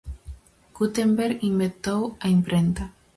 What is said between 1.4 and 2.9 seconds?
inventou a imprenta.